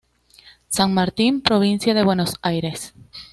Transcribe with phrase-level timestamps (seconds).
[0.67, 2.95] San Martín, provincia de Buenos Aires.